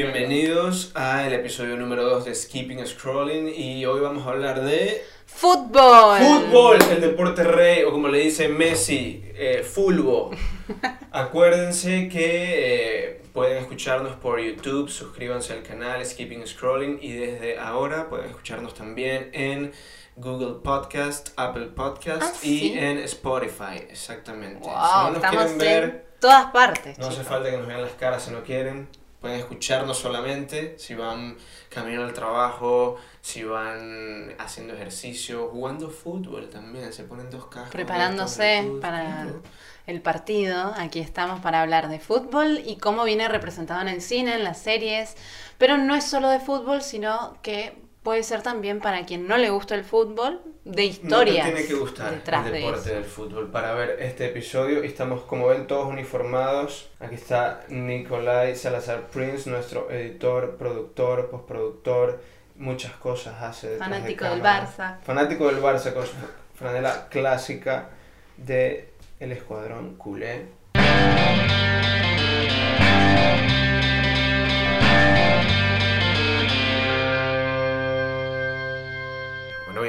[0.00, 6.20] Bienvenidos al episodio número 2 de Skipping Scrolling y hoy vamos a hablar de Fútbol.
[6.20, 10.36] fútbol, el deporte rey o como le dice Messi, eh, fútbol.
[11.10, 18.08] Acuérdense que eh, pueden escucharnos por YouTube, suscríbanse al canal Skipping Scrolling y desde ahora
[18.08, 19.72] pueden escucharnos también en
[20.14, 24.60] Google Podcast, Apple Podcast Ah, y en Spotify, exactamente.
[24.60, 25.82] Wow, si no nos quieren ver...
[25.82, 26.96] en todas partes.
[27.00, 28.86] No hace falta que nos vean las caras si no quieren.
[29.20, 31.36] Pueden escucharnos solamente si van
[31.68, 36.92] camino al trabajo, si van haciendo ejercicio, jugando fútbol también.
[36.92, 37.72] Se ponen dos cascos.
[37.72, 39.42] Preparándose para fútbol.
[39.86, 40.72] el partido.
[40.76, 44.58] Aquí estamos para hablar de fútbol y cómo viene representado en el cine, en las
[44.58, 45.16] series.
[45.58, 49.50] Pero no es solo de fútbol, sino que puede ser también para quien no le
[49.50, 51.46] gusta el fútbol, de historias.
[51.46, 52.94] No tiene que gustar detrás el de deporte eso.
[52.94, 54.82] del fútbol para ver este episodio.
[54.82, 56.90] Estamos, como ven, todos uniformados.
[57.00, 62.20] Aquí está Nicolai Salazar Prince, nuestro editor, productor, postproductor.
[62.56, 63.70] Muchas cosas hace.
[63.70, 64.42] detrás de Fanático del.
[64.42, 64.98] Barça.
[65.02, 66.12] Fanático del Barça con su
[66.54, 67.88] franela clásica
[68.36, 70.46] de el escuadrón culé.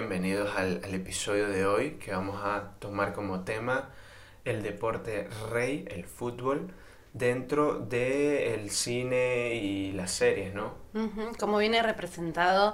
[0.10, 3.90] Bienvenidos al, al episodio de hoy que vamos a tomar como tema
[4.44, 6.74] el deporte rey, el fútbol,
[7.14, 10.74] dentro del cine y las series, ¿no?
[11.38, 12.74] Cómo viene representado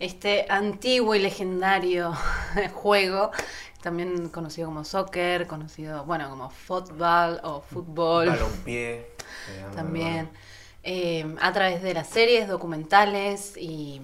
[0.00, 2.12] este antiguo y legendario
[2.74, 3.30] juego,
[3.80, 8.26] también conocido como soccer, conocido, bueno, como fútbol o fútbol.
[8.26, 9.12] Balompié.
[9.74, 10.28] También
[10.82, 14.00] eh, a través de las series, documentales y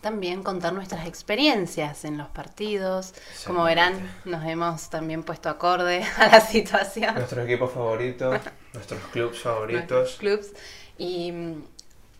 [0.00, 3.14] también contar nuestras experiencias en los partidos.
[3.46, 7.14] Como verán, nos hemos también puesto acorde a la situación.
[7.16, 8.40] Nuestros equipos favoritos,
[8.72, 10.16] nuestros clubs nuestros favoritos.
[10.16, 10.52] clubs.
[10.96, 11.62] Y mm,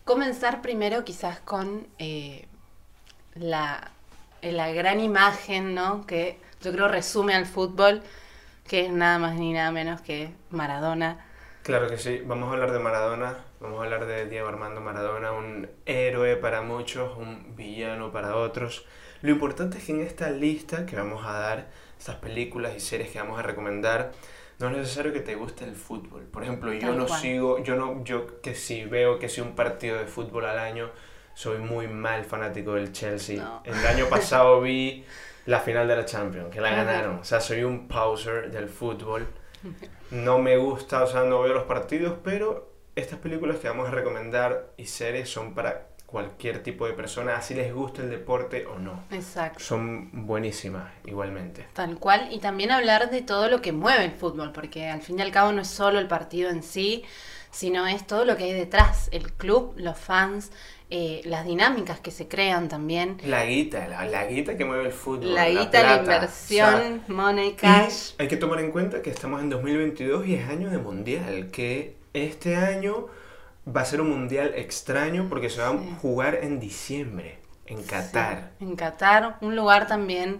[0.05, 2.47] comenzar primero quizás con eh,
[3.35, 3.91] la,
[4.41, 6.05] eh, la gran imagen, ¿no?
[6.05, 8.01] Que yo creo resume al fútbol,
[8.67, 11.25] que es nada más ni nada menos que Maradona.
[11.63, 15.33] Claro que sí, vamos a hablar de Maradona, vamos a hablar de Diego Armando Maradona,
[15.33, 18.85] un héroe para muchos, un villano para otros.
[19.21, 21.67] Lo importante es que en esta lista que vamos a dar,
[21.97, 24.13] estas películas y series que vamos a recomendar,
[24.57, 26.23] no es necesario que te guste el fútbol.
[26.23, 27.19] Por ejemplo, yo Tal no cual.
[27.19, 30.89] sigo, yo no, yo que si veo que si un partido de fútbol al año,
[31.33, 33.37] soy muy mal fanático del Chelsea.
[33.41, 33.61] No.
[33.63, 35.05] El año pasado vi
[35.45, 37.19] la final de la Champions, que la ganaron.
[37.19, 39.27] O sea, soy un pauser del fútbol.
[40.11, 43.91] No me gusta, o sea, no veo los partidos, pero estas películas que vamos a
[43.91, 48.79] recomendar y series son para cualquier tipo de persona, así les gusta el deporte o
[48.79, 49.03] no.
[49.11, 49.59] Exacto.
[49.59, 51.67] Son buenísimas igualmente.
[51.73, 55.19] Tal cual, y también hablar de todo lo que mueve el fútbol, porque al fin
[55.19, 57.03] y al cabo no es solo el partido en sí,
[57.51, 60.51] sino es todo lo que hay detrás, el club, los fans,
[60.91, 64.91] eh, las dinámicas que se crean también, La guita, la, la guita que mueve el
[64.93, 65.33] fútbol.
[65.35, 68.11] la guita, la inversión, money, o sea, cash.
[68.17, 71.95] hay que tomar en cuenta que estamos en 2022 y es año de mundial, que
[72.13, 73.07] este año
[73.67, 75.77] va a ser un mundial extraño porque se va Sí.
[75.91, 78.51] a jugar en diciembre, en Qatar.
[78.59, 80.39] En Qatar, un lugar también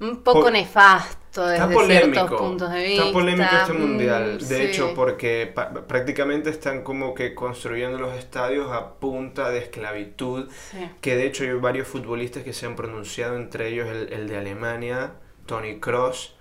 [0.00, 3.02] un poco Po- nefasto desde Está polémico, ciertos puntos de vista.
[3.04, 4.38] está polémico este Mm, mundial.
[4.38, 4.62] De sí.
[4.62, 5.52] hecho, porque
[5.86, 10.48] prácticamente están como que construyendo los estadios a punta de esclavitud.
[10.70, 10.78] Sí.
[11.00, 14.36] Que de hecho hay varios futbolistas que se han pronunciado, entre ellos el, el de
[14.38, 15.12] Alemania,
[15.46, 16.36] Tony Cross.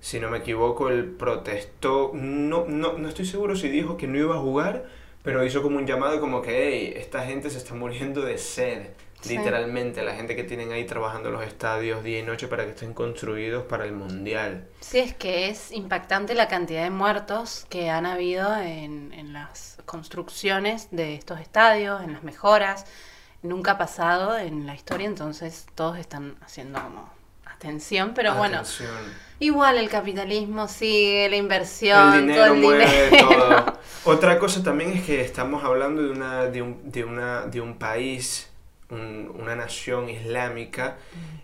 [0.00, 2.10] Si no me equivoco, él protestó.
[2.14, 4.86] No, no, no estoy seguro si dijo que no iba a jugar,
[5.22, 8.88] pero hizo como un llamado como que, hey, esta gente se está muriendo de sed.
[9.22, 9.38] Sí.
[9.38, 12.92] Literalmente, la gente que tienen ahí trabajando los estadios día y noche para que estén
[12.92, 14.66] construidos para el mundial.
[14.80, 19.78] Sí, es que es impactante la cantidad de muertos que han habido en, en las
[19.84, 22.84] construcciones de estos estadios, en las mejoras.
[23.42, 27.10] Nunca ha pasado en la historia, entonces todos están haciendo como
[27.46, 28.62] atención, pero bueno,
[29.38, 33.28] igual el capitalismo sigue, la inversión, El dinero todo el mueve dinero.
[33.28, 33.78] todo.
[34.04, 37.78] Otra cosa también es que estamos hablando de, una, de, un, de, una, de un
[37.78, 38.50] país,
[38.92, 40.98] un- una nación islámica,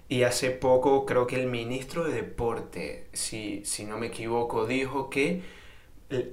[0.09, 5.11] y hace poco creo que el ministro de Deporte, si, si no me equivoco, dijo
[5.11, 5.43] que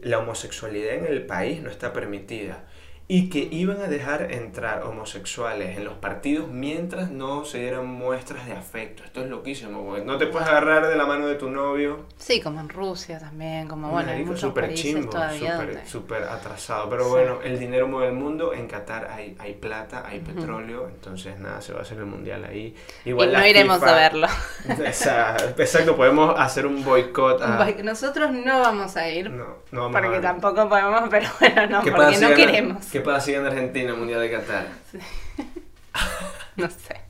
[0.03, 2.65] la homosexualidad en el país no está permitida
[3.07, 8.47] y que iban a dejar entrar homosexuales en los partidos mientras no se dieran muestras
[8.47, 9.03] de afecto.
[9.03, 12.59] Esto es loquísimo, no te puedes agarrar de la mano de tu novio Sí, como
[12.59, 15.87] en Rusia también, como bueno, hay muchos súper países chimbo, todavía súper- donde...
[15.87, 16.89] súper atrasado.
[16.89, 17.09] Pero Sí.
[17.11, 18.53] bueno, el dinero mueve el mundo.
[18.53, 20.87] En Qatar hay, hay plata, hay petróleo.
[20.87, 22.75] Entonces, nada, se va a hacer el mundial ahí.
[23.05, 24.27] Y Igual no iremos FIFA- a verlo.
[25.57, 27.65] Exacto, podemos hacer un boicot a...
[27.83, 30.21] Nosotros no vamos a ir, No, no vamos porque a ver.
[30.21, 32.85] tampoco podemos, pero bueno, no, ¿Qué porque no gana- queremos.
[32.88, 34.67] ¿Qué pasa si en Argentina Mundial de Qatar?
[36.56, 37.01] no sé.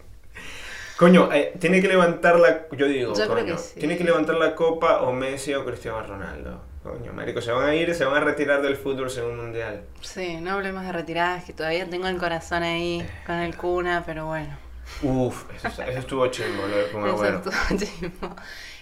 [0.97, 2.67] Coño, eh, tiene que levantar la...
[2.71, 3.79] Yo digo, Yo creo coño, que sí.
[3.79, 6.61] tiene que levantar la copa o Messi o Cristiano Ronaldo.
[6.83, 9.81] Coño, marico, se van a ir, se van a retirar del fútbol según un mundial.
[10.01, 14.27] Sí, no hablemos de retiradas, que todavía tengo el corazón ahí con el cuna, pero
[14.27, 14.55] bueno.
[15.01, 18.35] Uf, eso, eso estuvo chimbo, lo de Kun Eso estuvo chimbo.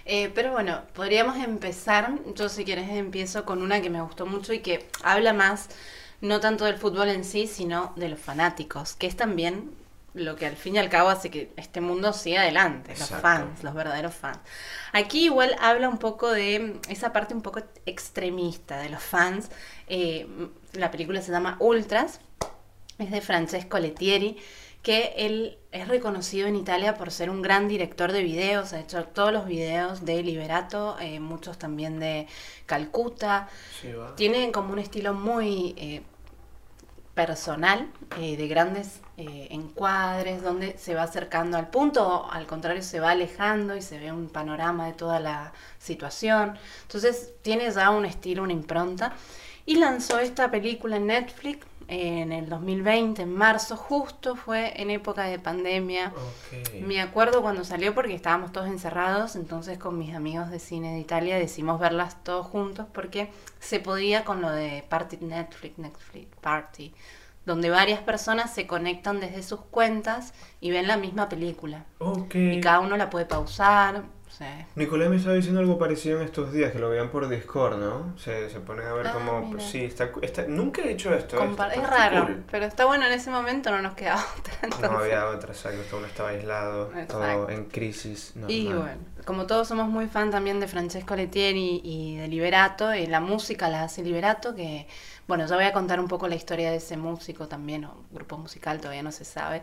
[0.06, 2.12] Eh, pero bueno, podríamos empezar.
[2.36, 5.70] Yo, si quieres, empiezo con una que me gustó mucho y que habla más,
[6.22, 9.72] no tanto del fútbol en sí, sino de los fanáticos, que es también
[10.14, 13.64] lo que al fin y al cabo hace que este mundo siga adelante, los fans,
[13.64, 14.38] los verdaderos fans.
[14.92, 19.50] Aquí igual habla un poco de esa parte un poco extremista de los fans.
[19.88, 20.28] Eh,
[20.74, 22.20] la película se llama Ultras,
[23.00, 24.38] es de Francesco Lettieri,
[24.84, 29.04] que él es reconocido en Italia por ser un gran director de videos, ha hecho
[29.06, 32.28] todos los videos de Liberato, eh, muchos también de
[32.68, 33.50] Calcuta,
[33.82, 36.04] Sí, tiene como un estilo muy eh,
[37.14, 37.88] personal,
[38.20, 43.00] eh, de grandes eh, encuadres, donde se va acercando al punto, o al contrario se
[43.00, 46.58] va alejando y se ve un panorama de toda la situación.
[46.84, 49.14] Entonces tiene ya un estilo, una impronta.
[49.66, 55.24] Y lanzó esta película en Netflix en el 2020, en marzo, justo fue en época
[55.24, 56.12] de pandemia.
[56.82, 61.00] Me acuerdo cuando salió porque estábamos todos encerrados, entonces con mis amigos de cine de
[61.00, 66.94] Italia decidimos verlas todos juntos porque se podía con lo de Party Netflix, Netflix Party,
[67.46, 71.86] donde varias personas se conectan desde sus cuentas y ven la misma película.
[72.34, 74.04] Y cada uno la puede pausar.
[74.34, 77.78] Sea, Nicolás me estaba diciendo algo parecido en estos días, que lo vean por Discord,
[77.78, 78.18] ¿no?
[78.18, 79.42] Se, se ponen a ver Ah, cómo...
[79.48, 79.60] mira.
[79.60, 81.38] Sí, está, está- Nunca he hecho esto.
[81.42, 82.44] es raro, cool.
[82.50, 84.54] pero está bueno en ese momento, no nos queda otra.
[84.62, 84.90] No entonces.
[85.00, 85.82] había otra, exacto.
[85.90, 88.34] Todo uno estaba aislado, todo en crisis.
[88.48, 93.08] Y bueno, como todos somos muy fan también de Francesco Lettieri y de Liberato, eh,
[93.08, 94.88] la música la hace Liberato, que
[95.28, 98.38] bueno, ya voy a contar un poco la historia de ese músico también, o grupo
[98.38, 99.62] musical, todavía no se sabe.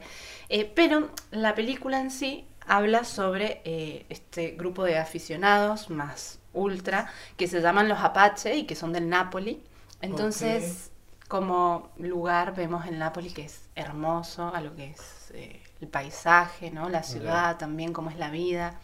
[0.49, 7.11] Eh, pero la película en sí habla sobre eh, este grupo de aficionados más ultra,
[7.37, 9.61] que se llaman los Apache y que son del Napoli.
[10.01, 10.90] Entonces,
[11.31, 16.73] como lugar vemos el Napoli que es hermoso, a lo que es eh, el paisaje,
[16.73, 16.89] ¿no?
[16.89, 18.81] La ciudad también, cómo es la vida.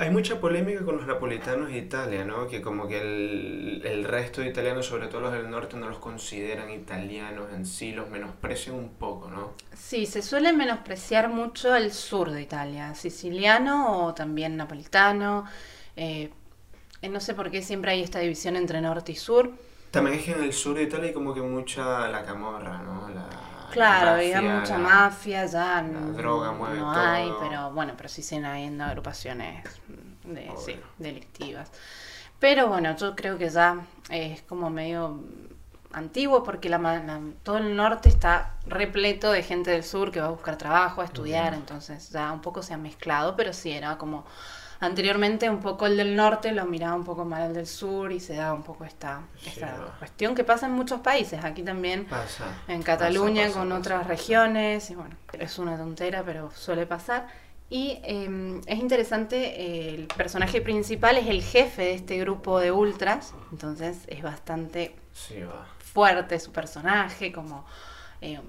[0.00, 2.48] Hay mucha polémica con los napolitanos de Italia, ¿no?
[2.48, 5.98] Que como que el, el resto de italianos, sobre todo los del norte, no los
[5.98, 9.52] consideran italianos en sí, los menosprecian un poco, ¿no?
[9.74, 15.44] Sí, se suele menospreciar mucho el sur de Italia, siciliano o también napolitano.
[15.96, 16.30] eh,
[17.02, 19.52] eh, no sé por qué siempre hay esta división entre norte y sur.
[19.96, 23.08] También es que en el sur de Italia hay como que mucha la camorra, ¿no?
[23.08, 27.02] La Claro, había mucha la- mafia, ya la n- droga mueve no todo.
[27.02, 29.64] hay, pero bueno, pero sí siguen habiendo agrupaciones
[30.24, 31.70] de, sí, delictivas.
[32.38, 35.20] Pero bueno, yo creo que ya es como medio
[35.92, 40.26] antiguo porque la, la- todo el norte está repleto de gente del sur que va
[40.26, 43.96] a buscar trabajo, a estudiar, entonces ya un poco se ha mezclado, pero sí era
[43.98, 44.24] como
[44.80, 48.20] anteriormente un poco el del norte lo miraba un poco mal el del sur y
[48.20, 52.44] se da un poco esta, esta cuestión que pasa en muchos países, aquí también Pasa.
[52.68, 57.26] en Cataluña pasa, con otras regiones, y bueno, es una tontera, pero suele pasar.
[57.68, 62.70] Y eh, es interesante, eh, el personaje principal es el jefe de este grupo de
[62.70, 65.36] ultras, entonces es bastante Sí,
[65.78, 67.64] fuerte su personaje, como
[68.20, 68.40] eh,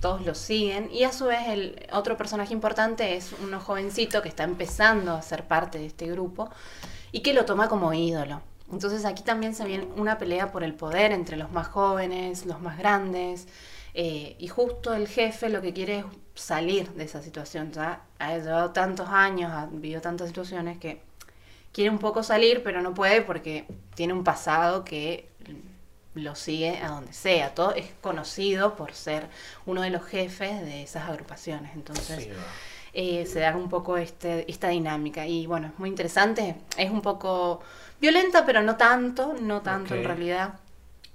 [0.00, 0.90] todos lo siguen.
[0.92, 5.22] Y a su vez el otro personaje importante es uno jovencito que está empezando a
[5.22, 6.50] ser parte de este grupo
[7.12, 8.42] y que lo toma como ídolo.
[8.72, 12.60] Entonces aquí también se viene una pelea por el poder entre los más jóvenes, los
[12.60, 13.48] más grandes.
[13.94, 16.04] eh, y justo el jefe lo que quiere es
[16.34, 17.72] salir de esa situación.
[17.72, 21.02] Ya ha llevado tantos años, ha vivido tantas situaciones que
[21.72, 25.29] quiere un poco salir, pero no puede porque tiene un pasado que
[26.14, 27.54] lo sigue a donde sea.
[27.54, 29.28] Todo es conocido por ser
[29.66, 31.72] uno de los jefes de esas agrupaciones.
[31.74, 32.30] Entonces Sí,
[32.92, 35.26] eh, se da un poco este, esta dinámica.
[35.26, 36.56] Y bueno, es muy interesante.
[36.76, 37.60] Es un poco
[38.00, 40.54] violenta, pero no tanto, no tanto en realidad.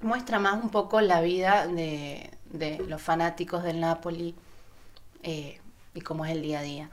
[0.02, 4.36] Muestra más un poco la vida de, de los fanáticos del Napoli
[5.24, 5.60] eh,
[5.94, 6.90] y cómo es el día a día.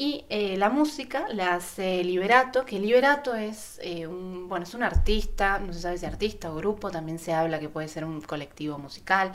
[0.00, 4.84] Y eh, la música la hace Liberato, que Liberato es eh, un, bueno, es un
[4.84, 8.20] artista, no se sabe si artista o grupo, también se habla que puede ser un
[8.20, 9.32] colectivo musical,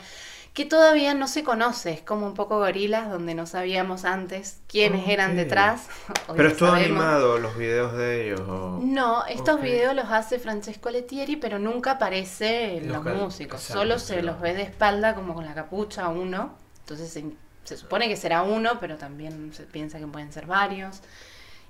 [0.54, 5.06] que todavía no se conoce, es como un poco gorilas, donde no sabíamos antes quiénes
[5.06, 5.86] eran detrás.
[6.28, 6.98] hoy Pero es todo sabemos.
[6.98, 8.40] animado, los videos de ellos.
[8.48, 13.60] o- No, estos videos los hace Francesco Lettieri, pero nunca aparece Los los músicos.
[13.60, 16.54] Solo se lo- los ve de espalda como con la capucha uno.
[16.80, 17.24] Entonces se,
[17.64, 21.00] se supone que será uno, pero también se piensa que pueden ser varios.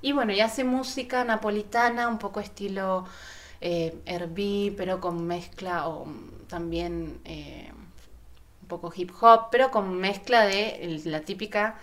[0.02, 3.06] Y bueno, y hace música napolitana, un poco estilo
[3.60, 6.06] eh, Herbí, pero con mezcla o
[6.48, 7.72] también eh,
[8.62, 11.78] un poco hip hop, pero con mezcla de la típica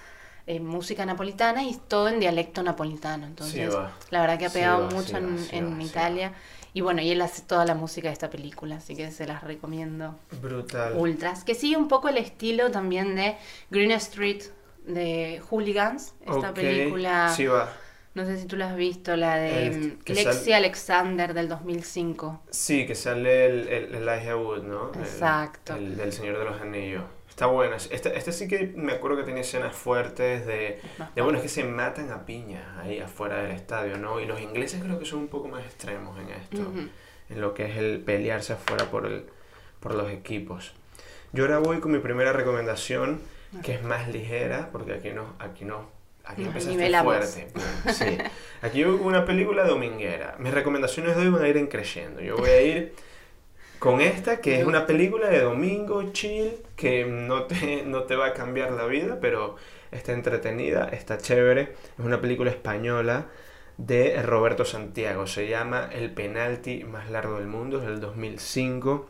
[0.47, 3.25] eh, música napolitana y todo en dialecto napolitano.
[3.25, 3.91] Entonces, va.
[4.09, 6.33] la verdad que ha Sí pegado sí mucho va, en, sí en sí Italia.
[6.73, 9.43] Y bueno, y él hace toda la música de esta película, así que se las
[9.43, 10.93] recomiendo Brutal.
[10.95, 11.43] ultras.
[11.43, 13.35] Que sigue un poco el estilo también de
[13.69, 14.43] Green Street
[14.85, 17.29] de Hooligans, esta película.
[17.35, 17.69] Sí, va.
[18.13, 21.47] No sé si tú la has visto, la de El mm, Lexi sal- Alexander del
[21.47, 22.41] 2005.
[22.49, 24.91] Sí, que sale el, el Elijah Wood, ¿no?
[24.93, 25.75] El- Exacto.
[25.75, 27.03] El, del Señor de los Anillos.
[27.31, 27.77] Está buena.
[27.77, 30.79] Este, este sí que me acuerdo que tenía escenas fuertes de,
[31.15, 34.19] de, bueno, es que se matan a piñas ahí afuera del estadio, ¿no?
[34.19, 36.71] Y los ingleses creo que son un poco más extremos en esto,
[37.29, 39.25] en lo que es el pelearse afuera por, el,
[39.79, 40.73] por los equipos.
[41.31, 43.21] Yo ahora voy con mi primera recomendación,
[43.63, 45.89] que es más ligera, porque aquí no, aquí no,
[46.25, 47.15] aquí Nos empezaste nivelamos.
[47.15, 47.47] fuerte.
[47.93, 48.17] Sí.
[48.61, 50.35] Aquí voy con una película dominguera.
[50.37, 52.21] Mis recomendaciones de hoy van a ir en creciendo.
[52.21, 52.93] Yo voy a ir
[53.81, 58.27] con esta, que es una película de domingo, chill, que no te, no te va
[58.27, 59.55] a cambiar la vida, pero
[59.89, 61.73] está entretenida, está chévere.
[61.97, 63.25] Es una película española
[63.77, 65.25] de Roberto Santiago.
[65.25, 69.09] Se llama El penalti más largo del mundo, es del 2005.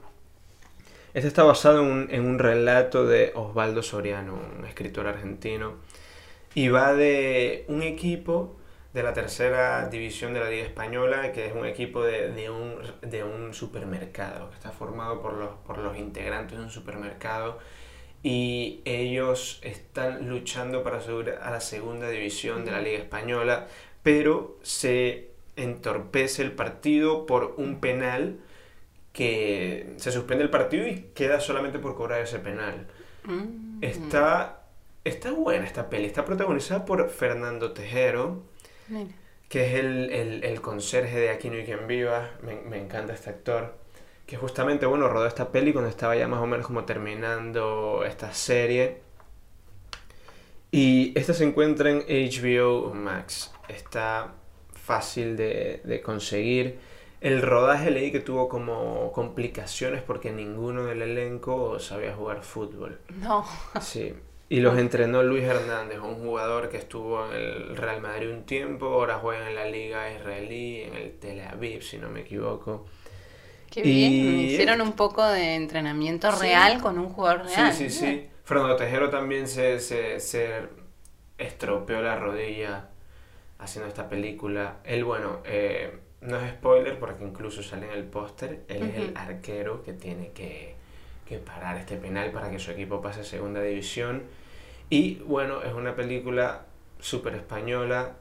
[1.13, 5.79] Este está basado en un, en un relato de Osvaldo Soriano, un escritor argentino,
[6.55, 8.55] y va de un equipo
[8.93, 12.75] de la tercera división de la Liga Española, que es un equipo de, de un,
[13.01, 17.59] de un supermercado, que está formado por los, por los integrantes de un supermercado,
[18.23, 23.67] y ellos están luchando para subir a la segunda división de la Liga Española,
[24.03, 28.39] pero se entorpece el partido por un penal
[29.13, 32.87] que se suspende el partido y queda solamente por cobrar ese penal.
[33.23, 33.83] Mm.
[33.83, 34.63] Está,
[35.03, 38.43] está buena esta peli, está protagonizada por Fernando Tejero,
[38.91, 39.15] Mira.
[39.49, 43.13] que es el, el, el conserje de Aquí no hay quien viva, me, me encanta
[43.13, 43.75] este actor,
[44.25, 48.33] que justamente, bueno, rodó esta peli cuando estaba ya más o menos como terminando esta
[48.33, 49.01] serie.
[50.71, 54.35] Y esta se encuentra en HBO Max, está
[54.73, 56.79] fácil de, de conseguir.
[57.19, 62.99] El rodaje leí que tuvo como complicaciones porque ninguno del elenco sabía jugar fútbol.
[63.09, 63.45] No.
[63.79, 64.13] Sí.
[64.51, 68.87] Y los entrenó Luis Hernández, un jugador que estuvo en el Real Madrid un tiempo,
[68.87, 72.85] ahora juega en la liga israelí, en el Tel Aviv, si no me equivoco.
[73.69, 74.39] Qué Y- bien.
[74.41, 76.41] Hicieron un poco de entrenamiento Sí.
[76.41, 77.71] real con un jugador real.
[77.71, 78.27] Sí, sí, sí.
[78.43, 80.63] Fernando Tejero también se, se, se
[81.37, 82.89] estropeó la rodilla
[83.57, 84.79] haciendo esta película.
[84.83, 89.13] Él, bueno, eh, no es spoiler porque incluso sale en el póster, él es el
[89.15, 90.75] arquero que tiene que,
[91.25, 94.23] que parar este penal para que su equipo pase a segunda división.
[94.91, 96.65] Y bueno, es una película
[96.99, 98.17] súper española.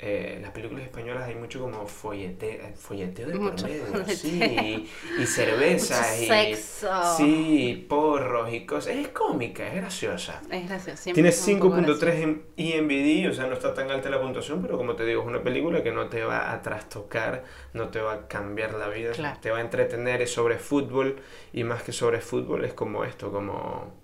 [0.00, 4.16] Eh, las películas españolas hay mucho como follete, folleteo de por Mucho medio, folleteo.
[4.16, 4.88] sí,
[5.20, 7.16] y cervezas, Mucho y, sexo.
[7.16, 8.96] sí, porros y cosas.
[8.96, 10.42] Es cómica, es graciosa.
[10.50, 12.08] Es siempre Tiene es un poco 5.3 gracioso.
[12.08, 15.28] en IMDb, o sea, no está tan alta la puntuación, pero como te digo, es
[15.28, 19.12] una película que no te va a trastocar, no te va a cambiar la vida,
[19.12, 19.38] Claro.
[19.40, 21.20] te va a entretener, es sobre fútbol,
[21.52, 23.94] y más que sobre fútbol es como esto, como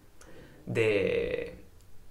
[0.67, 1.60] de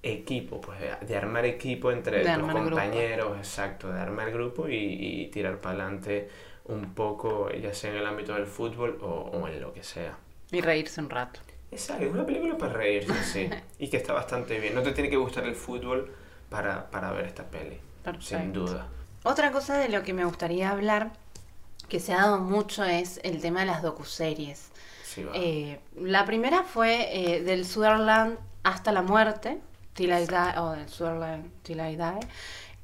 [0.01, 2.69] equipo, pues de, armar equipo entre De tus armar grupo.
[2.69, 6.29] compañeros, exacto, de armar grupo y, y tirar para adelante
[6.65, 10.17] un poco, ya sea en el ámbito del fútbol o, o en lo que sea.
[10.51, 11.39] Y reírse un rato.
[11.71, 13.49] Exacto, es una película para reírse, sí.
[13.79, 14.73] y que está bastante bien.
[14.75, 16.11] No te tiene que gustar el fútbol
[16.49, 17.79] para, para ver esta peli,
[18.19, 18.87] sin duda.
[19.23, 21.11] Otra cosa de lo que me gustaría hablar,
[21.89, 24.69] que se ha dado mucho, es el tema de las docuseries.
[25.03, 25.31] Sí, va.
[25.35, 29.59] Eh, la primera fue eh, del Sutherland hasta la muerte,
[29.99, 30.87] Till I Die, o del
[31.61, 32.27] Till I Die,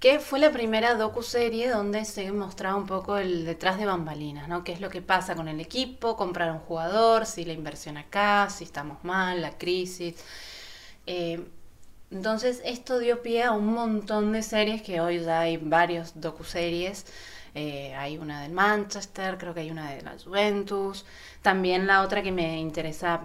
[0.01, 4.65] que fue la primera docuserie donde se mostraba un poco el detrás de bambalinas, ¿no?
[4.65, 8.50] Qué es lo que pasa con el equipo, comprar un jugador, si la inversión acá,
[8.50, 10.15] si estamos mal, la crisis.
[11.07, 11.39] Eh,
[12.12, 17.05] entonces esto dio pie a un montón de series que hoy ya hay varios docuseries.
[17.53, 21.05] Eh, hay una del Manchester, creo que hay una de la Juventus.
[21.41, 23.22] También la otra que me interesa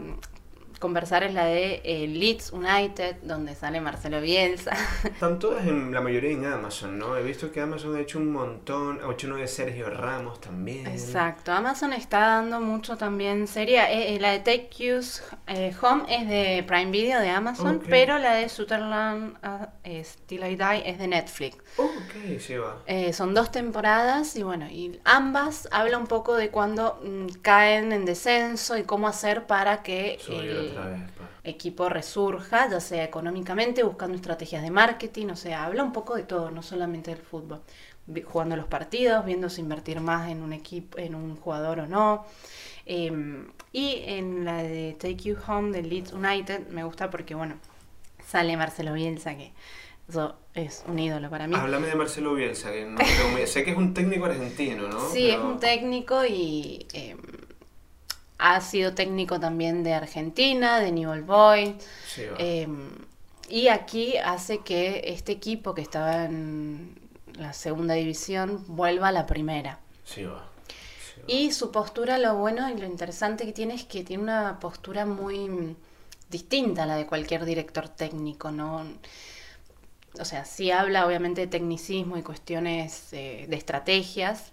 [0.80, 4.72] conversar es la de eh, Leeds United, donde sale Marcelo Bielsa.
[5.04, 7.16] Están todas en la mayoría en Amazon, ¿no?
[7.16, 10.86] He visto que Amazon ha hecho un montón, ha hecho uno de Sergio Ramos también.
[10.88, 13.78] Exacto, Amazon está dando mucho también serie.
[13.80, 18.18] eh, eh, la de Take Use eh, Home es de Prime Video de Amazon, pero
[18.18, 21.58] la de Sutherland ah, es Till I Die es de Netflix.
[21.76, 22.78] Ok, sí va.
[22.86, 27.92] Eh, son dos temporadas y bueno, y ambas habla un poco de cuando mm, caen
[27.92, 30.18] en descenso y cómo hacer para que
[31.44, 36.22] Equipo resurja, ya sea económicamente, buscando estrategias de marketing, o sea, habla un poco de
[36.22, 37.60] todo, no solamente del fútbol.
[38.24, 42.26] Jugando los partidos, viendo si invertir más en un equipo, en un jugador o no.
[42.86, 47.54] Em, y en la de Take You Home de Leeds United me gusta porque, bueno,
[48.26, 49.52] sale Marcelo Bielsa, que
[50.08, 51.54] eso es un ídolo para mí.
[51.54, 55.08] Háblame de Marcelo Bielsa, que sé que es un técnico argentino, ¿no?
[55.10, 57.18] Sí, es un técnico y em,
[58.40, 61.76] ha sido técnico también de Argentina, de Newell Boy.
[62.38, 62.90] Em,
[63.48, 66.98] y aquí hace que este equipo que estaba en
[67.34, 69.80] la segunda división vuelva a la primera.
[70.04, 70.46] Sí, va.
[71.26, 75.04] Y su postura, lo bueno y lo interesante que tiene es que tiene una postura
[75.04, 75.76] muy
[76.30, 78.86] distinta a la de cualquier director técnico, ¿no?
[80.18, 84.52] O sea, sí habla obviamente de tecnicismo y cuestiones eh, de estrategias,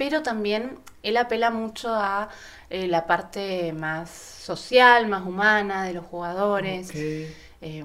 [0.00, 2.30] pero también él apela mucho a
[2.70, 6.90] eh, la parte más social, más humana de los jugadores.
[6.94, 7.84] Eh,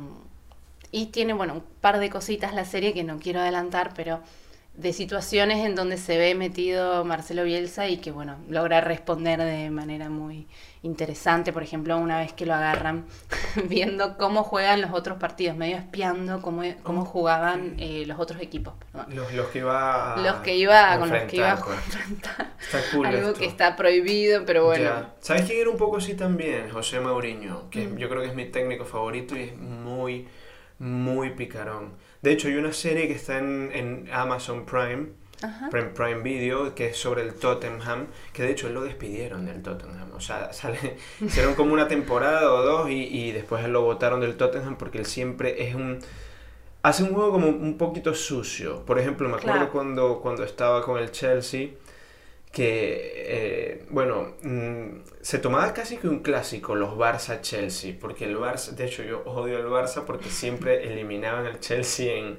[0.92, 4.22] y tiene, bueno, un par de cositas la serie que no quiero adelantar, pero
[4.78, 9.70] de situaciones en donde se ve metido Marcelo Bielsa y que, bueno, logra responder de
[9.70, 10.48] manera muy
[10.82, 11.54] interesante.
[11.54, 13.06] Por ejemplo, una vez que lo agarran
[13.70, 18.74] viendo cómo juegan los otros partidos, medio espiando cómo, cómo jugaban eh, los otros equipos.
[19.08, 22.54] Los, los, que iba Los que iba con los que iba a enfrentar.
[22.60, 24.92] Está cool Algo que está prohibido, pero bueno.
[25.22, 26.70] ¿Sabes quién era un poco así también?
[26.70, 27.96] José Mourinho, que mm.
[27.96, 30.28] yo creo que es mi técnico favorito y es muy,
[30.80, 35.10] muy picarón de hecho, hay una serie que está en, Amazon Prime,
[35.94, 40.12] Prime, Video, que es sobre el Tottenham, que de hecho él lo despidieron del Tottenham.
[40.12, 44.22] O sea, sale, hicieron como una temporada o dos y, y después él lo votaron
[44.22, 46.00] del Tottenham porque él siempre es un...
[46.82, 48.84] Hace un juego como un poquito sucio.
[48.86, 51.70] Por ejemplo, me acuerdo cuando, cuando estaba con el Chelsea
[52.56, 58.70] que, eh, bueno, mm, se tomaba casi que un clásico los Barça-Chelsea, porque el Barça,
[58.72, 62.38] de hecho yo odio el Barça porque siempre eliminaban al Chelsea en,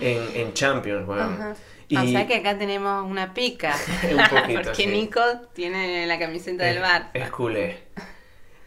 [0.00, 1.56] en, Champions, bueno.
[1.88, 1.96] Y...
[1.96, 3.74] O sea que acá tenemos una pica,
[4.04, 5.20] un poquito, porque Nico
[5.54, 7.10] tiene la camiseta del Barça.
[7.14, 7.78] Es culé.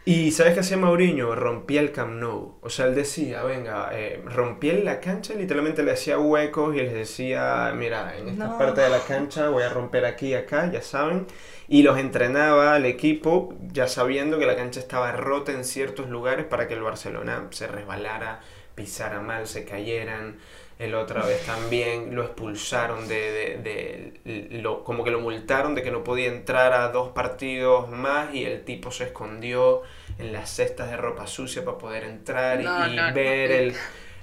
[0.04, 1.36] Y ¿sabes qué hacía Mauriño?
[1.36, 2.58] Rompía el Camp Nou.
[2.62, 6.92] O sea, él decía, venga, eh, rompía la cancha, literalmente le hacía huecos y les
[6.94, 10.82] decía, mira, en esta parte de la cancha voy a romper aquí y acá, ya
[10.82, 11.28] saben.
[11.68, 16.46] Y los entrenaba al equipo ya sabiendo que la cancha estaba rota en ciertos lugares
[16.46, 18.40] para que el Barcelona se resbalara,
[18.74, 20.38] pisara mal, se cayeran
[20.82, 25.92] el otra vez también lo expulsaron de, de, lo, como que lo multaron de que
[25.92, 29.84] no podía entrar a dos partidos más y el tipo se escondió
[30.18, 33.76] en las cestas de ropa sucia para poder entrar y, ver el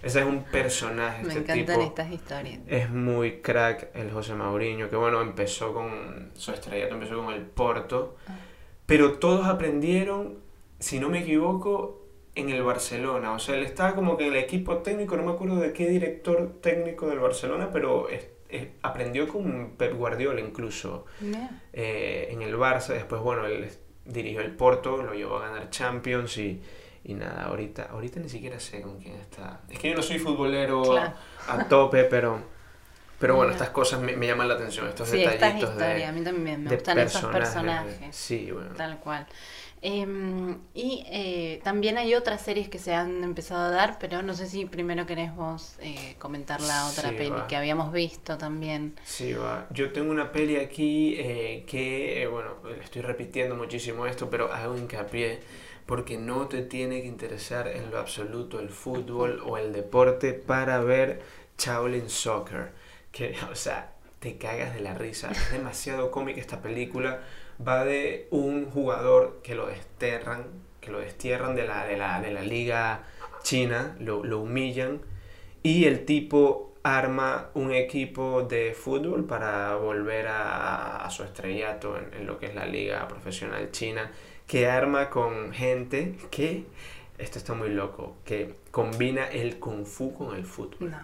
[0.03, 4.91] ese es un personaje me este encantan estas historias es muy crack el José Mauriño
[4.91, 8.35] que bueno empezó con su estrellato empezó con el Porto ah.
[8.85, 10.39] pero todos aprendieron
[10.81, 11.98] si no me equivoco
[12.39, 13.33] en el Barcelona.
[13.33, 15.89] O sea, él estaba como que en el equipo técnico, no me acuerdo de qué
[15.89, 18.07] director técnico del Barcelona, pero
[18.83, 21.05] aprendió con Pep Guardiola incluso
[21.73, 22.95] eh, en el Barça.
[22.95, 23.69] Después, bueno, él
[24.05, 26.63] dirigió el Porto, lo llevó a ganar Champions y,
[27.05, 29.63] y nada, ahorita, ahorita ni siquiera sé con quién está.
[29.69, 32.58] Es que yo no soy futbolero a tope, pero...
[33.19, 36.23] Pero bueno, estas cosas me, llaman la atención, estos sí, detallitos estas historias, a mí
[36.23, 38.15] también me gustan esos personajes.
[38.15, 38.71] Sí, bueno.
[38.77, 39.27] Tal cual.
[39.81, 44.35] Em, y eh, también hay otras series que se han empezado a dar, pero no
[44.35, 48.95] sé si primero querés vos eh, comentar la otra peli que habíamos visto también.
[49.05, 49.67] Sí, va.
[49.71, 54.77] Yo tengo una peli aquí eh, que, bueno, le estoy repitiendo muchísimo esto, pero hago
[54.77, 55.41] hincapié
[55.87, 60.81] porque no te tiene que interesar en lo absoluto el fútbol o el deporte para
[60.81, 61.23] ver
[61.57, 62.73] Shaolin Soccer.
[63.13, 65.31] Que, o sea, te cagas de la risa.
[65.31, 67.21] Es demasiado cómica esta película
[67.67, 70.47] va de un jugador que lo desterran,
[70.81, 73.03] que lo destierran de la, de la, de la liga
[73.43, 75.01] china, lo, lo, humillan
[75.63, 82.15] y el tipo arma un equipo de fútbol para volver a, a su estrellato en,
[82.15, 84.11] en, lo que es la liga profesional china,
[84.47, 86.65] que arma con gente que,
[87.19, 90.95] esto está muy loco, que combina el kung fu con el fútbol.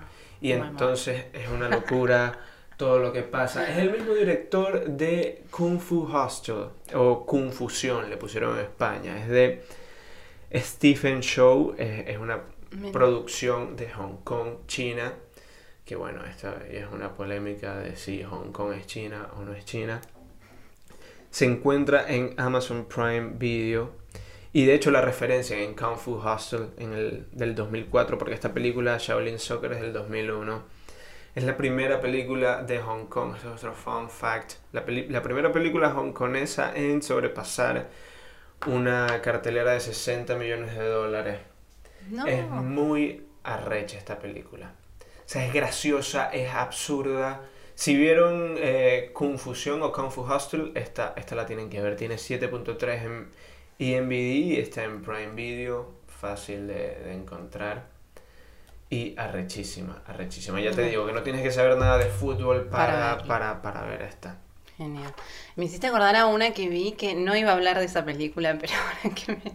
[0.45, 2.39] Y entonces es una locura.
[2.77, 3.67] todo lo que pasa.
[3.71, 9.17] Es el mismo director de Kung Fu Hostel o Confusión, le pusieron en España.
[9.17, 9.65] Es de
[10.53, 12.43] Stephen Show, es, una
[12.93, 15.15] producción de Hong Kong, China.
[15.83, 19.65] Que bueno, esta es una polémica de si Hong Kong es China o no es
[19.65, 20.03] China.
[21.31, 23.93] Se encuentra en Amazon Prime Video.
[24.55, 28.55] Y de hecho la referencia en Kung Fu Hostel en el, del 2004, porque esta
[28.55, 30.75] película Shaolin Soccer es del 2001
[31.35, 34.55] es la primera película de Hong Kong, es otro fun fact.
[34.73, 37.89] La, la primera película hongkonesa en sobrepasar
[38.67, 41.39] una cartelera de 60 millones de dólares.
[42.09, 42.25] No.
[42.27, 44.75] Es muy arrecha esta película.
[45.01, 47.43] O sea, es graciosa, es absurda.
[47.75, 51.97] Si vieron eh, Confusión o Kung Fu Hustle, esta, esta la tienen que ver.
[51.97, 53.29] Tiene 7.3 en
[53.79, 55.93] Y está en Prime Video.
[56.07, 57.87] Fácil de, de encontrar.
[58.89, 60.61] Y arrechísima, arrechísima.
[60.61, 64.03] Ya te digo que no tienes que saber nada de fútbol Para para, para ver
[64.03, 64.39] esta.
[64.77, 65.15] Genial.
[65.57, 68.57] Me hiciste acordar a una que vi que no iba a hablar de esa película,
[68.61, 69.53] pero ahora que me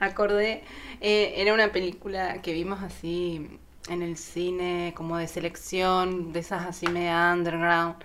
[0.00, 0.64] acordé,
[1.00, 6.66] eh, era una película que vimos así en el cine, como de selección, de esas
[6.66, 7.96] así media underground,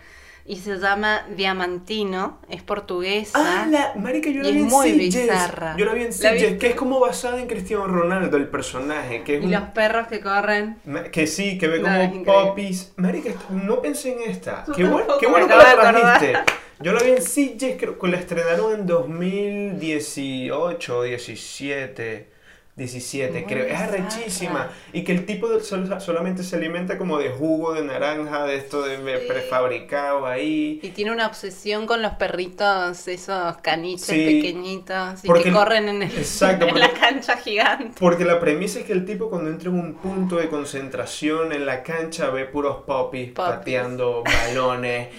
[0.50, 3.34] y se llama Diamantino, es portuguesa.
[3.36, 5.24] Ah, la marica, yo la vi es en muy Sitges.
[5.26, 5.76] bizarra.
[5.78, 9.24] Yo la vi en ¿La Sitges, que es como basada en Cristiano Ronaldo, el personaje,
[9.24, 10.78] que es Y un- los perros que corren.
[11.12, 12.94] Que sí, que ve como popis.
[12.96, 14.64] Marica, no pensé en esta.
[14.74, 16.34] Qué, bueno, tampoco qué bueno que la trajiste.
[16.80, 22.37] Yo la vi en Sitges, creo que la estrenaron en 2018 o 17.
[22.78, 23.66] 17, Muy creo.
[23.66, 24.70] Es arrechísima.
[24.94, 28.56] Y que el tipo de- sol- solamente se alimenta como de jugo de naranja, de
[28.56, 29.26] esto de Sí.
[29.28, 30.80] prefabricado ahí.
[30.84, 35.56] Y tiene una obsesión con los perritos, esos caniches Sí, pequeñitos, y porque que el-
[35.56, 37.92] corren en, el- Exacto, en la porque- cancha gigante.
[38.00, 41.66] Porque la premisa es que el tipo cuando entra en un punto de concentración en
[41.66, 43.34] la cancha ve puros popis, Popis.
[43.34, 45.10] pateando balones.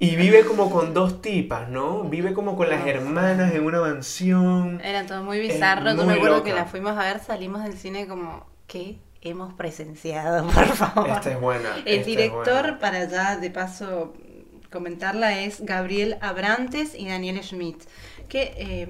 [0.00, 2.02] y, y vive como con dos tipas, ¿no?
[2.04, 4.80] Vive como con las hermanas en una mansión.
[4.84, 5.94] Era todo muy bizarro.
[5.94, 10.46] Muy me acuerdo que la fuimos a ver, salimos del cine como, ¿qué hemos presenciado,
[10.50, 11.10] por favor?
[11.10, 11.76] Esta es buena.
[11.84, 12.78] El director, buena.
[12.78, 14.14] para ya de paso
[14.70, 17.82] comentarla, es Gabriel Abrantes y Daniel Schmidt,
[18.28, 18.88] que eh,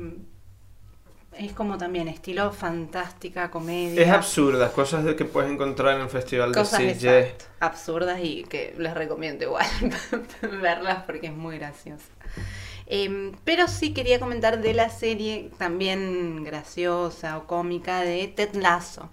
[1.39, 4.03] es como también estilo fantástica, comedia.
[4.03, 7.05] Es absurda, cosas de que puedes encontrar en el Festival de Cosas Sitges.
[7.05, 9.67] exacto, absurdas y que les recomiendo igual
[10.61, 12.07] verlas porque es muy graciosa.
[12.87, 19.09] Em, pero sí quería comentar de la serie también graciosa o cómica de Ted Lasso.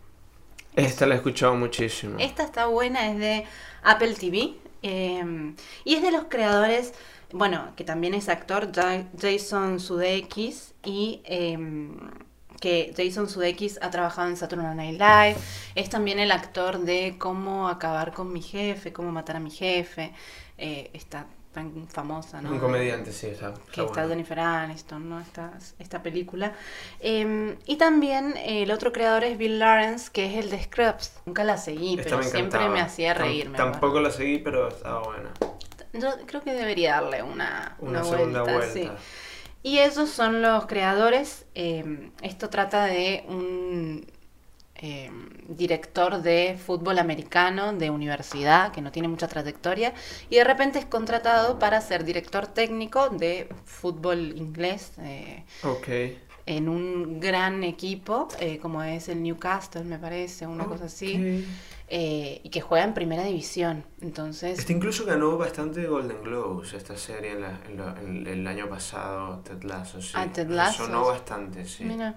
[0.75, 2.15] Esta la he escuchado muchísimo.
[2.19, 3.45] Esta está buena, es de
[3.83, 6.93] Apple TV em, y es de los creadores,
[7.31, 11.97] bueno, que también es actor, Ja- Jason Sudeikis y em,
[12.59, 15.35] que Jason Sudeikis ha trabajado en Saturday Night Live,
[15.75, 20.13] es también el actor de Cómo acabar con mi jefe, Cómo matar a mi jefe,
[20.57, 22.51] eh, está tan famosa, ¿no?
[22.51, 23.53] Un comediante, sí, está.
[23.71, 24.07] que está.
[24.07, 25.19] Jennifer Aniston, ¿no?
[25.21, 26.53] Esta, esta película.
[26.99, 31.13] Eh, y también eh, el otro creador es Bill Lawrence, que es el de Scrubs.
[31.25, 33.49] Nunca la seguí, Esta pero me siempre me hacía Tam- reír.
[33.49, 35.31] me Tampoco la seguí, pero estaba buena.
[35.93, 38.97] Yo creo que debería darle una, Una, una segunda vuelta, vuelta.
[38.97, 39.07] sí.
[39.65, 41.45] Y esos son los creadores.
[41.55, 44.05] eh, esto trata de un
[44.75, 45.11] eh,
[45.47, 49.93] director de fútbol americano de universidad que no tiene mucha trayectoria
[50.29, 55.87] y de repente es contratado para ser director técnico de fútbol inglés eh, Ok.
[56.45, 61.45] en un gran equipo eh, como es el Newcastle, me parece, una cosa así,
[61.87, 63.85] eh, y que juega en primera división.
[64.01, 68.47] Entonces, Este incluso ganó bastante Golden Globes esta serie en la- en lo- en el
[68.47, 70.11] año pasado, Ted Lasso, sí.
[70.15, 70.85] Ah, Ted Lasso.
[70.85, 71.83] Sonó bastante, sí.
[71.85, 72.15] mira,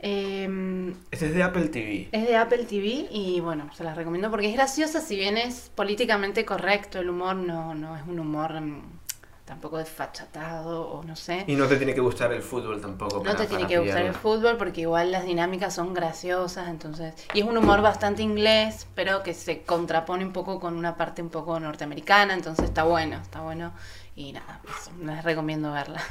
[0.00, 2.08] em, Este es de Apple TV.
[2.12, 5.70] Es de Apple TV y bueno, se las recomiendo porque es graciosa, si bien es
[5.74, 8.82] políticamente correcto, el humor no, no es un humor mm,
[9.44, 11.44] tampoco desfachatado o no sé.
[11.46, 13.16] Y no te tiene que gustar el fútbol tampoco.
[13.18, 17.14] No para- te tiene que gustar el fútbol porque igual las dinámicas son graciosas, entonces...
[17.34, 21.22] Y es un humor bastante inglés, pero que se contrapone un poco con una parte
[21.22, 23.72] un poco norteamericana, entonces está bueno, está bueno.
[24.14, 26.02] Y nada, eso, les recomiendo verla.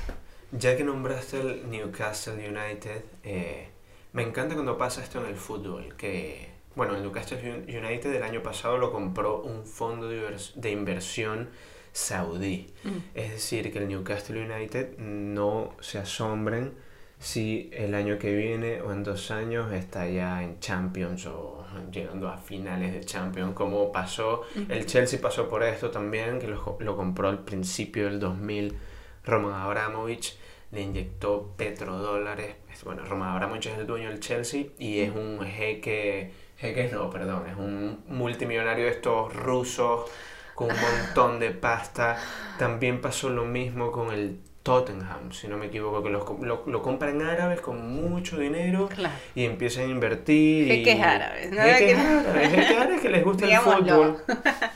[0.52, 3.70] Ya que nombraste el Newcastle United, eh,
[4.18, 8.24] me encanta cuando pasa esto en el fútbol, que, bueno, el Newcastle Un- United el
[8.24, 11.50] año pasado lo compró un fondo de, invers- de inversión
[11.94, 12.74] saudí.
[13.16, 16.74] Es decir, que el Newcastle United no se asombren
[17.20, 22.28] si el año que viene o en dos años está ya en Champions o llegando
[22.30, 26.96] a finales de Champions, como pasó, el Chelsea pasó por esto también, que lo, lo
[26.96, 28.78] compró al principio del 2000
[29.26, 30.38] Roman Abramovich,
[30.72, 35.40] le inyectó petrodólares, es- bueno, Roman Abramovich es el dueño del Chelsea y es un
[35.46, 40.10] jeque, jeque no, perdón, es un multimillonario de estos rusos
[40.56, 42.18] con un montón de pasta.
[42.58, 46.64] También pasó lo mismo con el Tottenham, si no me equivoco, que los com- lo,
[46.68, 49.16] lo compran árabes con mucho dinero Claro.
[49.34, 50.68] y empiezan a invertir.
[50.68, 54.18] y- Jeques árabes, nada Jeques que- árabes, jeques árabes que les gusta el fútbol.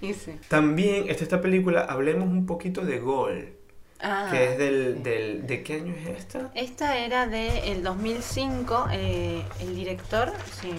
[0.00, 0.32] Y sí.
[0.48, 3.54] También está esta película, hablemos un poquito de Gol,
[4.02, 5.46] Ah, que es del, del...
[5.46, 6.50] ¿De qué año es esta?
[6.54, 10.72] Esta era de el 2005, eh, el director, si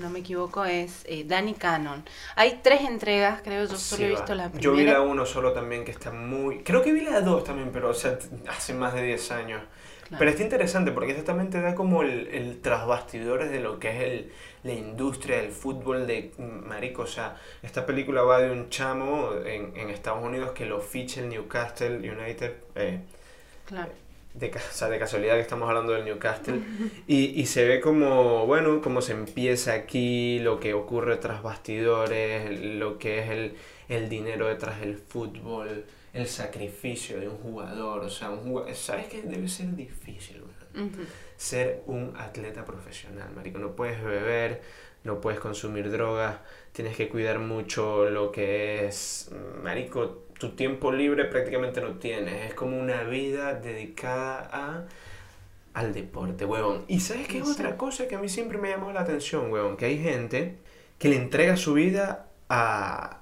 [0.00, 2.04] no me equivoco, es eh, Danny Cannon.
[2.34, 4.16] Hay tres entregas, creo, yo solo Sí, he va.
[4.16, 4.60] visto la primera.
[4.60, 6.62] Yo vi la uno solo también que está muy...
[6.64, 9.62] Creo que vi la dos también, pero o sea, hace más de 10 años.
[10.18, 13.88] Pero está interesante porque esto también te da como el, el trasbastidores de lo que
[13.90, 17.02] es el, la industria del fútbol de marico.
[17.02, 21.20] O sea, esta película va de un chamo en, en Estados Unidos que lo ficha
[21.20, 22.52] el Newcastle United.
[22.74, 23.00] Eh,
[23.64, 23.92] Claro.
[24.34, 26.60] de, o sea, de casualidad que estamos hablando del Newcastle.
[27.06, 32.50] Y, y se ve como, bueno, cómo se empieza aquí, lo que ocurre tras bastidores,
[32.60, 33.56] lo que es el,
[33.88, 38.00] el dinero detrás del fútbol, el sacrificio de un jugador.
[38.04, 40.42] O sea, un jugador, ¿sabes que debe ser difícil,
[41.36, 43.58] ser un atleta profesional, marico.
[43.58, 44.62] No puedes beber,
[45.04, 46.36] no puedes consumir drogas,
[46.72, 49.30] tienes que cuidar mucho lo que es,
[49.62, 52.46] marico, tu tiempo libre prácticamente no tienes.
[52.50, 54.84] Es como una vida dedicada a
[55.74, 56.84] al deporte, huevón.
[56.86, 57.52] Y sabes qué es Sí.
[57.52, 60.58] otra cosa que a mí siempre me llamó la atención, huevón, que hay gente
[60.98, 63.21] que le entrega su vida a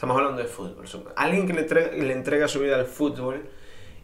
[0.00, 3.50] estamos hablando de fútbol, alguien que le, le entrega su vida al fútbol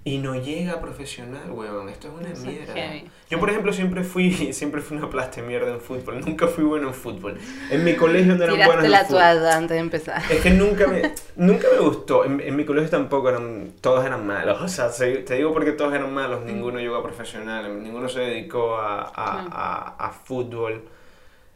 [0.04, 1.88] y no llega a profesional, huevón.
[1.88, 2.74] Esto es una Eso es mierda.
[2.74, 3.10] heavy.
[3.30, 6.20] Yo, por ejemplo, siempre fui, siempre fui una plasta de mierda en fútbol.
[6.20, 7.38] Nunca fui bueno en fútbol.
[7.70, 9.20] En mi colegio no eran buenos en la fútbol.
[9.20, 10.22] toalla antes de empezar.
[10.30, 12.24] Es que nunca me, nunca me gustó.
[12.26, 14.60] En, en mi colegio tampoco eran, todos eran malos.
[14.66, 16.44] O sea, se- te digo porque todos eran malos.
[16.44, 17.82] Ninguno llegó a profesional.
[17.82, 20.84] Ninguno se dedicó a, a, a, a fútbol.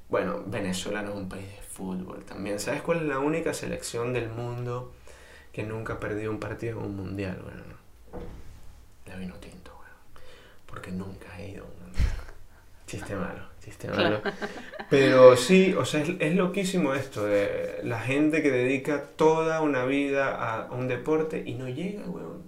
[0.09, 2.61] Bueno, Venezuela no es un país de fútbol también.
[2.61, 4.93] ¿Sabes cuál es la única selección del mundo
[5.51, 7.41] que nunca ha perdido un partido en un mundial?
[7.43, 7.63] Bueno,
[9.07, 9.97] la vino tinto, bueno.
[10.67, 12.05] Porque nunca ha ido a un mundial.
[12.87, 14.21] Chiste malo, chiste malo.
[14.91, 19.85] Pero sí, o sea, es, es loquísimo esto de la gente que dedica toda una
[19.87, 22.43] vida a, a un deporte y no llega, weón.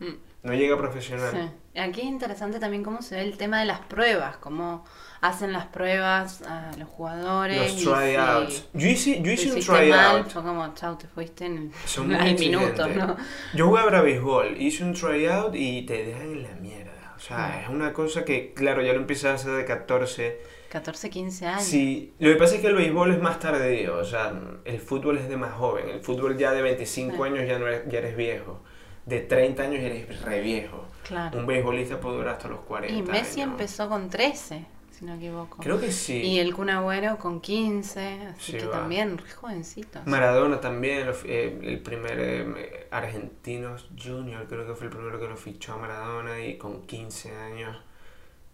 [0.00, 0.16] Mm.
[0.42, 1.52] No llega profesional.
[1.74, 1.78] Sí.
[1.80, 4.84] Aquí es interesante también cómo se ve el tema de las pruebas, cómo
[5.28, 7.84] hacen las pruebas a los jugadores.
[7.84, 8.68] Los tryouts.
[8.72, 10.28] Yo hice, yo hice un tryout.
[10.30, 13.06] fue como, chao, te fuiste en Son el, muy al minuto, exigentes.
[13.06, 13.16] ¿no?
[13.54, 16.92] Yo jugaba a béisbol, hice un tryout y te dejan en la mierda.
[17.16, 20.40] O sea, es una cosa que, claro, ya lo empiezas a hacer de 14.
[20.68, 21.62] 14, 15 años.
[21.64, 24.32] Sí, lo que pasa es que el béisbol es más tardío, o sea,
[24.64, 25.88] el fútbol es de más joven.
[25.88, 27.22] El fútbol ya de 25 Sí.
[27.22, 28.62] años ya, no eres, ya eres viejo.
[29.06, 30.84] De 30 años ya eres re viejo.
[31.06, 31.38] Claro.
[31.38, 33.52] Un beisbolista puede durar hasta los 40 Y Messi años.
[33.52, 34.66] empezó con 13,
[34.98, 35.58] si no equivoco.
[35.58, 36.22] Creo que sí.
[36.22, 38.72] Y el Kun Agüero con 15, así Sí, que va.
[38.80, 40.06] también re jovencitos.
[40.06, 45.36] Maradona también, eh, el primer eh, argentino junior, creo que fue el primero que lo
[45.36, 47.76] fichó a Maradona y con 15 años.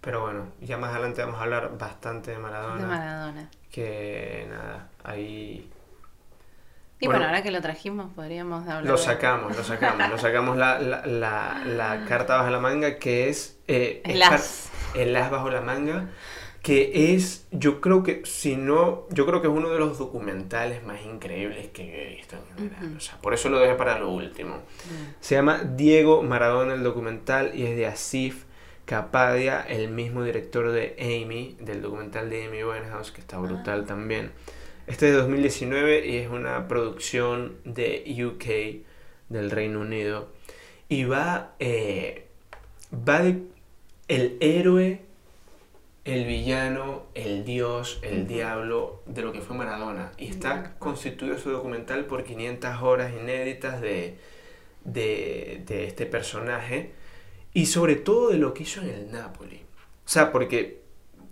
[0.01, 2.81] Pero bueno, ya más adelante vamos a hablar bastante de Maradona.
[2.81, 3.51] de Maradona.
[3.71, 5.71] Que nada, ahí
[7.01, 7.19] Y Bueno.
[7.21, 8.85] bueno, ahora que lo trajimos, podríamos hablar.
[8.85, 12.99] lo de- sacamos, lo sacamos, lo sacamos la, la, la, la carta bajo la manga
[12.99, 13.59] que es...
[13.69, 14.71] eh, es.
[14.95, 16.11] El as bajo la manga,
[16.63, 20.85] que es, yo creo que, si no, yo creo que es uno de los documentales
[20.85, 22.97] más increíbles que yo he visto en general.
[22.97, 24.57] O sea, por eso lo dejé para lo último.
[24.57, 25.15] Mm.
[25.21, 28.45] Se llama Diego Maradona el documental y es de Asif
[28.85, 34.31] Kapadia, el mismo director de Amy, del documental de Amy Winehouse, que está brutal también.
[34.87, 38.85] Este es de 2019 y es una producción de UK,
[39.33, 40.29] del Reino Unido.
[40.89, 42.27] Y va, eh,
[42.93, 43.43] va de
[44.09, 45.03] el héroe,
[46.05, 50.13] el villano, el dios, el diablo de lo que fue Maradona.
[50.19, 54.19] Y está constituido su documental por 500 horas inéditas de,
[54.85, 56.93] de, de este personaje
[57.55, 59.63] y sobre todo de lo que hizo en el Napoli.
[60.05, 60.83] O sea, porque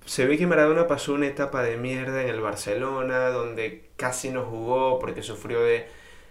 [0.05, 4.45] se ve que Maradona pasó una etapa de mierda en el Barcelona, donde casi no
[4.45, 5.87] jugó porque sufrió de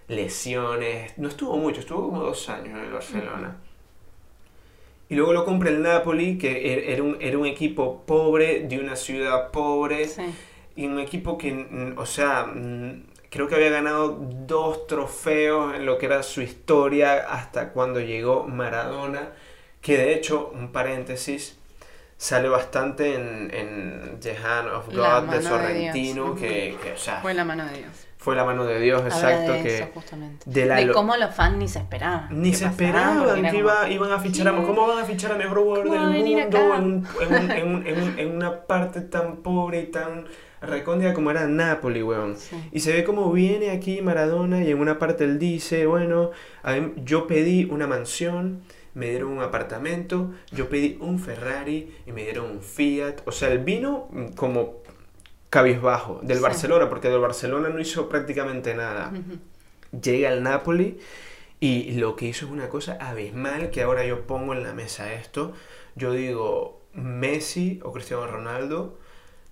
[0.08, 1.18] lesiones.
[1.18, 3.58] No estuvo mucho, estuvo como dos años en el Barcelona.
[5.10, 8.80] Y luego lo compra el Napoli, que er- era un, era un equipo pobre, de
[8.80, 10.24] una ciudad pobre, Sí.
[10.76, 15.98] y un equipo que, o sea, mm, creo que había ganado dos trofeos en lo
[15.98, 19.30] que era su historia hasta cuando llegó Maradona,
[19.82, 21.58] que de hecho, un paréntesis,
[22.18, 26.40] sale bastante en, en The Hand of God de de Sorrentino, Dios.
[26.40, 28.08] que, que, o sea, Fue la mano de Dios.
[28.30, 30.44] Fue la mano de Dios, exacto, de que eso, justamente.
[30.50, 32.28] de De, la lo- cómo los fans ni se esperaban.
[32.32, 34.52] ni se esperaban era que como, iba- iban a fichar a...
[34.64, 37.44] ¿Cómo van a fichar al mejor jugador ¿Cómo va del a mundo en, un- en
[37.44, 40.26] un- en un- en un- en una parte tan pobre y tan
[40.62, 42.36] recóndita como era Napoli, weón?
[42.38, 42.56] Sí.
[42.72, 46.32] Y se ve como viene aquí Maradona y en una parte él dice, bueno,
[46.64, 48.62] a mí- yo pedí una mansión,
[48.94, 53.22] me dieron un apartamento, yo pedí un Ferrari y me dieron un Fiat.
[53.26, 54.74] O sea, él vino como
[55.50, 56.44] cabizbajo del Sí.
[56.44, 59.40] Barcelona, porque del Barcelona no hizo prácticamente nada Ujú.
[60.02, 61.00] llega al Napoli
[61.60, 65.12] y lo que hizo es una cosa abismal que ahora yo pongo en la mesa
[65.14, 65.54] esto.
[65.96, 68.99] Yo digo, Messi o Cristiano Ronaldo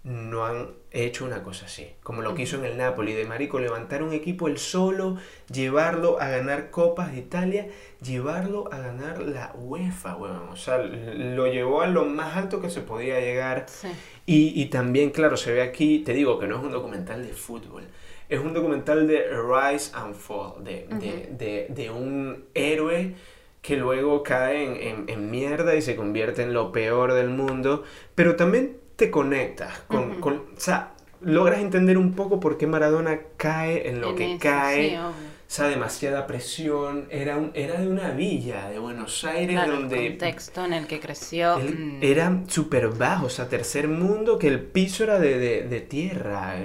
[0.08, 3.60] no han hecho una cosa así, como lo que hizo en el Napoli, de Marico,
[3.60, 5.18] levantar un equipo el solo,
[5.52, 7.68] llevarlo a ganar Copas de Italia,
[8.02, 10.48] llevarlo a ganar la UEFA, weón.
[10.48, 13.66] O sea, lo llevó a lo más alto que se podía llegar.
[13.68, 13.90] Sí.
[14.26, 17.34] Y, y también, claro, se ve aquí, te digo que no es un documental de
[17.34, 17.84] fútbol,
[18.30, 23.14] es un documental de Rise and Fall, de, de, de, de un héroe
[23.62, 27.84] que luego cae en, en, en mierda y se convierte en lo peor del mundo,
[28.16, 30.20] pero también te conectas con, Ujú.
[30.20, 34.26] con- o sea, logras entender un poco por qué Maradona cae en lo En que
[34.34, 35.14] eso, cae, sí, o
[35.48, 40.12] sea, demasiada presión, era, un, era de una villa de Buenos Aires Claro, donde el
[40.14, 41.58] contexto en el que creció.
[41.58, 45.64] él mm, era súper bajo, o sea, tercer mundo, que el piso era de, de,
[45.64, 46.56] de tierra.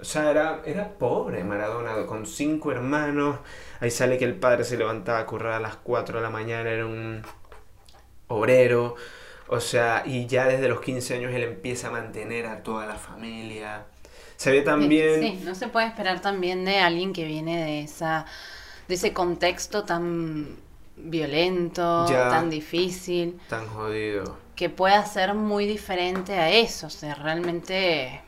[0.00, 3.38] O sea, era, era pobre Maradona, con cinco hermanos.
[3.80, 6.70] Ahí sale que el padre se levantaba a currar a las 4 de la mañana,
[6.70, 7.22] era un
[8.28, 8.96] obrero.
[9.48, 12.96] O sea, y ya desde los 15 años él empieza a mantener a toda la
[12.96, 13.86] familia.
[14.36, 15.20] Se ve también...
[15.22, 18.26] Sí, no se puede esperar también de alguien que viene de esa
[18.86, 20.56] de ese contexto tan
[20.96, 22.28] violento, Ya.
[22.30, 24.38] tan difícil, Tan jodido.
[24.56, 26.86] que pueda ser muy diferente a eso.
[26.86, 28.20] O sea, realmente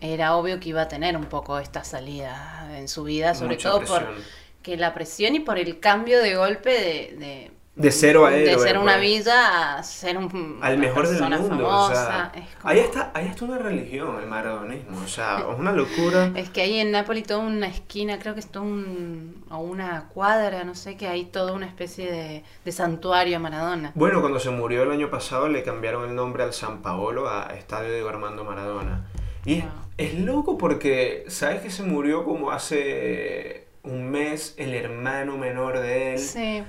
[0.00, 3.68] era obvio que iba a tener un poco esta salida en su vida, sobre Mucha
[3.70, 4.04] todo presión.
[4.04, 4.14] por
[4.62, 8.58] que la presión y por el cambio de golpe de, de, De cero a de
[8.58, 9.00] ser una pues.
[9.00, 11.48] villa a ser un, Al una mejor del mundo.
[11.48, 11.90] famosa.
[11.90, 15.00] o sea, Es como- ahí, está, ahí está una religión, el maradonismo.
[15.02, 16.30] O sea, es una locura.
[16.36, 20.08] Es que hay en Nápoles toda una esquina, creo que es todo un, o una
[20.12, 23.92] cuadra, no sé, que hay toda una especie de, de santuario a Maradona.
[23.94, 27.54] Bueno, cuando se murió el año pasado le cambiaron el nombre al San Paolo a
[27.56, 29.06] Estadio de Armando Maradona.
[29.46, 29.64] Y es,
[29.96, 36.12] es loco porque, ¿sabes que se murió como hace un mes el hermano menor de
[36.14, 36.18] él?
[36.18, 36.62] Sí.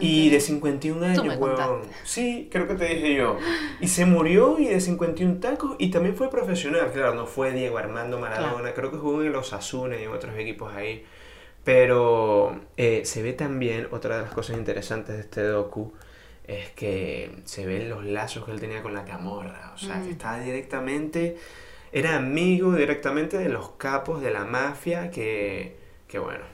[0.00, 1.82] Y de 51 Tú años, weón.
[2.04, 3.38] Sí, creo que te dije yo.
[3.80, 6.90] Y se murió y de 51 tacos y también fue profesional.
[6.92, 8.72] Claro, no fue Diego Armando Maradona.
[8.74, 11.04] Creo que jugó en los Osasuna y en otros equipos ahí.
[11.64, 15.92] Pero eh, se ve también, otra de las cosas interesantes de este docu,
[16.46, 19.72] es que se ven los lazos que él tenía con la camorra.
[19.74, 20.12] O sea, que Mm.
[20.12, 21.36] estaba directamente,
[21.90, 26.44] era amigo directamente de los capos de la mafia que, que bueno.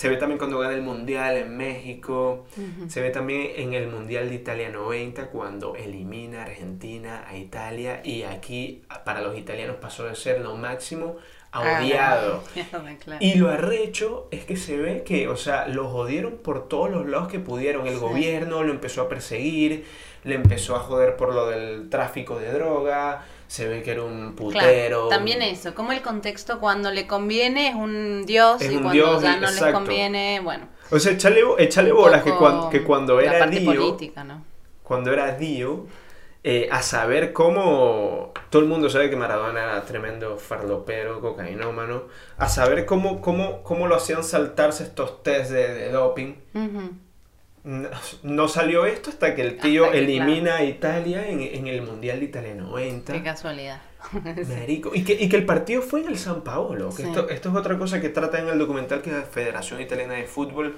[0.00, 2.46] Se ve también cuando gana el Mundial en México.
[2.88, 8.00] Se ve también en el Mundial de Italia 90 cuando elimina a Argentina, a Italia
[8.02, 11.16] y aquí para los italianos pasó de ser lo máximo
[11.52, 12.42] a Ah, odiado.
[13.20, 17.06] Y lo arrecho es que se ve que, o sea, los jodieron por todos los
[17.06, 17.86] lados que pudieron.
[17.86, 18.00] El Sí.
[18.00, 19.84] gobierno lo empezó a perseguir,
[20.24, 24.34] le empezó a joder por lo del tráfico de droga, se ve que era un
[24.36, 24.60] putero.
[24.60, 28.82] Claro, también eso, como el contexto cuando le conviene es un dios Es y un
[28.82, 29.66] cuando dios, ya no exacto.
[29.66, 30.68] le conviene, bueno.
[30.92, 34.22] O sea, échale, échale bolas que, poco cuan- que cuando la era parte Dio, política,
[34.22, 34.44] ¿no?
[34.84, 35.86] cuando era Dio,
[36.44, 38.32] eh, a saber cómo.
[38.50, 42.04] Todo el mundo sabe que Maradona era tremendo farlopero, cocainómano.
[42.38, 46.34] A saber cómo, cómo, cómo lo hacían saltarse estos test de, de doping.
[46.54, 46.90] Ujú.
[47.62, 47.88] No,
[48.22, 52.20] no salió esto hasta que el tío que, elimina a Italia en, en el Mundial
[52.20, 53.12] de Italia 90.
[53.12, 53.82] Qué casualidad.
[54.58, 54.92] Marico.
[54.94, 56.88] Y que, y que el partido fue en el San Paolo.
[56.88, 57.08] Que Sí.
[57.08, 60.24] esto, esto es otra cosa que trata en el documental que la Federación Italiana de
[60.24, 60.76] Fútbol.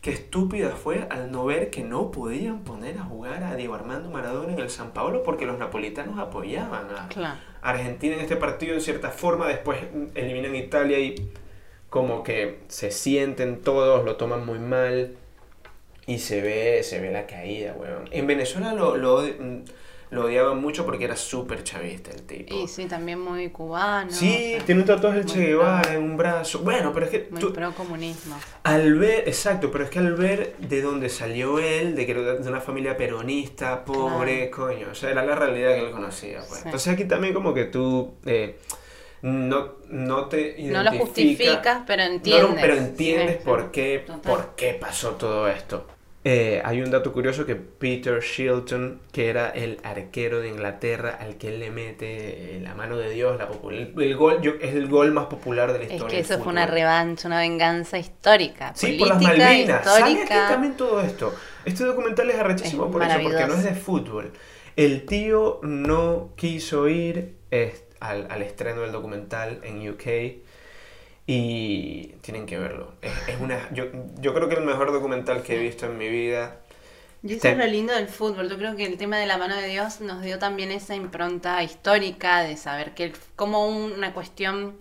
[0.00, 4.10] Qué estúpida fue al no ver que no podían poner a jugar a Diego Armando
[4.10, 7.38] Maradona en el San Paolo porque los napolitanos apoyaban a Claro.
[7.62, 9.48] Argentina en este partido de cierta forma.
[9.48, 9.78] Después
[10.14, 11.30] eliminan a Italia y
[11.88, 15.16] como que se sienten todos, lo toman muy mal.
[16.06, 18.08] Y se ve, se ve la caída, weón.
[18.12, 19.22] En Venezuela lo, lo,
[20.10, 22.54] lo odiaban mucho porque era súper chavista el tipo.
[22.54, 24.10] Y sí, también muy cubano.
[24.12, 26.60] Sí, o sea, tiene un tatuaje de Che Guevara en un brazo.
[26.60, 28.36] Bueno, pero es que Muy tú, pro comunismo.
[28.62, 32.22] al ver, exacto, pero es que al ver de dónde salió él, de que era
[32.34, 36.38] de una familia peronista, pobre, coño, o sea, era la realidad que él conocía.
[36.38, 36.60] Pues.
[36.60, 36.62] Sí.
[36.66, 38.58] Entonces aquí también como que tú eh,
[39.22, 42.58] no, no te No lo justificas, pero no entiendes.
[42.60, 44.20] pero entiendes Sí, por qué, Total.
[44.20, 45.84] por qué pasó todo esto.
[46.28, 51.36] Eh, hay un dato curioso que Peter Shilton, que era el arquero de Inglaterra al
[51.36, 54.74] que él le mete eh, la mano de Dios, la el, el gol, yo- es
[54.74, 56.10] el gol más popular de la Es historia.
[56.10, 58.72] que del eso fue una revancha, una venganza histórica.
[58.74, 59.84] Sí, por las Malvinas.
[59.84, 60.48] ¿Sabes que histórica.
[60.48, 61.32] también todo esto?
[61.64, 64.32] Este documental es arrechísimo Es por eso, porque no es de fútbol.
[64.74, 70.45] El tío no quiso ir eh, al, al estreno del documental en UK
[71.26, 72.94] y tienen que verlo.
[73.02, 73.84] Es, es una, yo,
[74.20, 76.60] yo creo que el mejor documental que he visto en mi vida.
[77.22, 78.48] Y eso Te- es lo lindo del fútbol.
[78.48, 81.62] Yo creo que el tema de la mano de Dios nos dio también esa impronta
[81.62, 84.76] histórica de saber que como una cuestión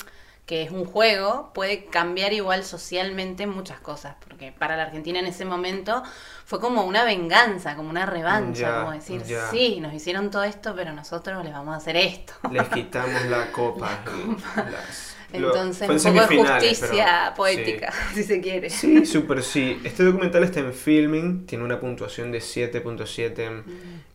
[0.45, 5.25] que es un juego, puede cambiar igual socialmente muchas cosas, porque para la Argentina en
[5.25, 6.03] ese momento
[6.45, 9.49] fue como una venganza, como una revancha, Ya, como decir, ya.
[9.49, 12.33] sí, nos hicieron todo esto, pero nosotros les vamos a hacer esto.
[12.51, 13.89] Les quitamos la copa.
[14.69, 18.69] las- lo- Entonces, un poco de justicia pero- poética, si se quiere.
[18.69, 19.79] Sí, súper sí.
[19.83, 23.63] Este documental está en Filming, tiene una puntuación de 7.7 en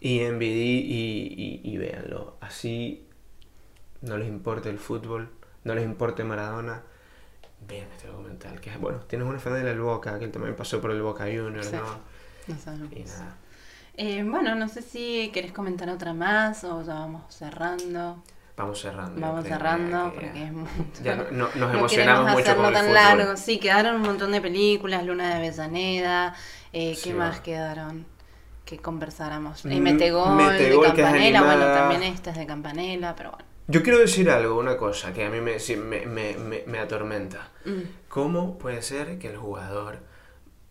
[0.01, 2.37] IMDb y, y, y véanlo.
[2.41, 3.07] Así
[4.03, 5.29] no les importa el fútbol,
[5.65, 6.83] no les importa Maradona.
[7.69, 9.01] Vean este documental, que es bueno.
[9.01, 11.77] Tienes una fan del Boca, que él también pasó por el Boca Juniors, Sí.
[11.77, 12.55] ¿no?
[12.55, 12.89] No sabemos.
[12.93, 13.37] Y nada.
[13.97, 18.23] Eh, bueno, no sé si querés comentar otra más o ya vamos cerrando.
[18.61, 19.21] Vamos cerrando.
[19.21, 21.03] Vamos cerrando que porque es mucho.
[21.03, 22.95] Ya no- no- nos No emocionamos mucho con el tan fútbol.
[22.95, 23.37] largo.
[23.37, 26.35] Sí, quedaron un montón de películas, Luna de Avellaneda,
[26.73, 28.07] eh, ¿qué Sí, más quedaron?
[28.65, 29.65] Que conversáramos.
[29.65, 33.45] Mm, Eh, Metegol, Metegol, de Campanella, bueno, también esta es de Campanella, pero bueno.
[33.67, 37.51] Yo quiero decir algo, una cosa que a mí me, me, me, me, me atormenta.
[37.65, 37.81] Mm.
[38.09, 40.01] ¿Cómo puede ser que el jugador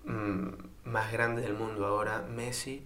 [0.05, 0.49] mm,
[0.85, 2.85] más grande del mundo ahora, Messi,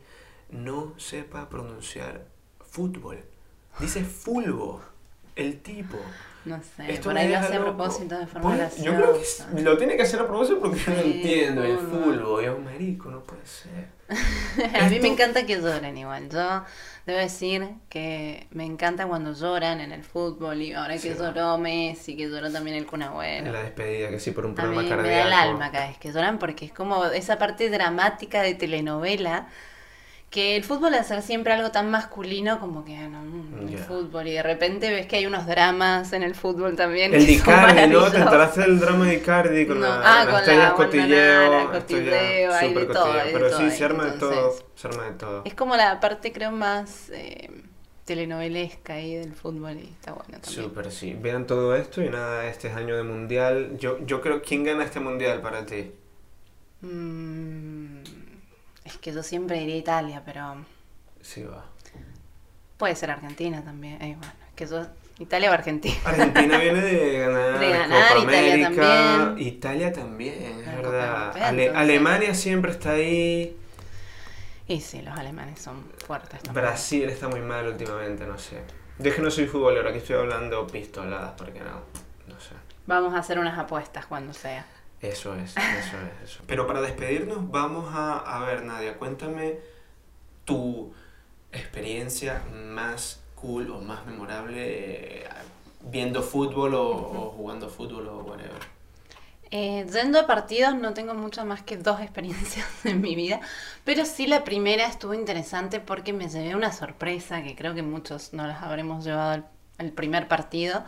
[0.50, 2.26] no sepa pronunciar
[2.62, 3.24] fútbol?
[3.80, 4.82] Dice fulbo,
[5.36, 5.98] el tipo.
[6.46, 8.86] No sé, Esto por ahí lo hace a propósito de Pues, formulación.
[8.86, 11.64] Yo creo que es- lo tiene que hacer a propósito porque yo no Sí, entiendo
[11.64, 11.70] el.
[11.70, 13.88] Y es un marico, no puede ser.
[14.10, 16.28] a mí Esto- me encanta que lloren igual.
[16.30, 16.64] Yo
[17.06, 21.16] debo decir que me encanta cuando lloran en el fútbol y ahora que Sí.
[21.18, 23.52] lloró Messi, que lloró también el Kun En Agüero.
[23.54, 25.10] la despedida, que sí, por un A problema mí cardíaco.
[25.10, 28.54] me da el alma cada vez que lloran porque es como esa parte dramática de
[28.56, 29.48] telenovela
[30.34, 34.26] que el fútbol al ser siempre algo tan masculino como que no, mm, el fútbol
[34.26, 38.10] y de repente ves que hay unos dramas en el fútbol también El Icardi, ¿no?
[38.10, 41.72] Te enteraste del drama de Icardi con No, la, ah, las con estrellas la cotilleo.
[41.72, 44.56] Cotilleo, hay de todo, de Pero todo sí, se arma de todo.
[44.74, 45.42] Se arma de todo.
[45.46, 47.52] Es como la parte creo más eh,
[48.06, 50.64] telenovelesca ahí del fútbol y está bueno también.
[50.64, 51.14] Súper, sí.
[51.14, 53.78] Vean todo esto y nada, este es año de mundial.
[53.78, 55.92] Yo, yo creo, ¿quién gana este mundial para ti?
[56.82, 57.83] Mm,
[58.94, 60.56] es que yo siempre diría Italia, pero
[61.22, 61.66] Sí, va.
[62.78, 64.02] puede ser Argentina también.
[64.02, 64.86] Eh, bueno, es que yo
[65.20, 65.96] Italia o Argentina.
[66.06, 68.82] Argentina viene de ganar, De ganar, Copa Italia América.
[68.84, 69.48] también.
[69.48, 70.76] Italia también, es verdad.
[71.28, 71.76] Europea, Ale- entonces.
[71.76, 73.58] Alemania siempre está ahí.
[74.68, 76.54] Y sí, los alemanes son fuertes también.
[76.66, 78.62] Brasil está muy mal últimamente, no sé.
[79.02, 81.82] Que no soy futbolero, aquí estoy hablando pistoladas, porque no,
[82.28, 82.56] no sé.
[82.88, 84.66] Vamos a hacer unas apuestas cuando sea.
[85.04, 86.44] Eso es, eso es, eso.
[86.48, 89.60] Pero para despedirnos, vamos a, a ver, Nadia, cuéntame
[90.46, 90.94] tu
[91.52, 95.30] experiencia más cool o más memorable eh,
[95.82, 98.64] viendo fútbol o, o jugando fútbol o whatever.
[99.52, 103.42] Eh, yendo a partidos no tengo mucho más que dos experiencias en mi vida,
[103.84, 108.34] pero sí la primera estuvo interesante porque me llevé una sorpresa que creo que muchos
[108.34, 109.46] no las habremos llevado al,
[109.78, 110.86] al primer partido.